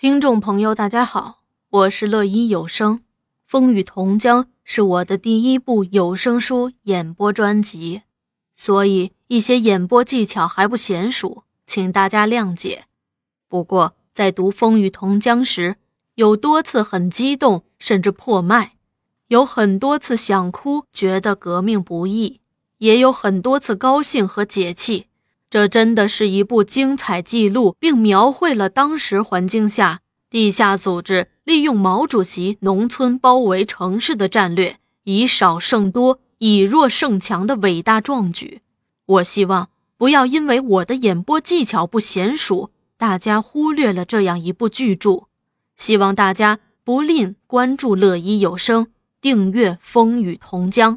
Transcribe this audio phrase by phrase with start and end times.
[0.00, 1.40] 听众朋友，大家好，
[1.70, 2.98] 我是乐一有声，
[3.44, 8.02] 《风雨同江》是我的第一部有声书演播专辑，
[8.54, 12.84] 所以一些演播技巧还不娴熟，请大家谅解。
[13.48, 15.78] 不过在读《风雨同江》时，
[16.14, 18.74] 有多次很激动，甚至破麦；
[19.26, 22.38] 有很多次想哭，觉得革命不易；
[22.78, 25.07] 也有很多次高兴和解气。
[25.50, 38.60] 这真的是一部精彩记录，并描绘了当时环境下地下组织利用毛主席农村包围城市的战略，以少胜多，以弱胜强的伟大壮举。
[39.06, 45.28] 我希望不要因为我的演播技巧不娴熟，大家忽略了这样一部巨著。
[45.78, 48.88] 希望大家不吝关注乐一有声，
[49.22, 50.96] 订阅《风雨同江》。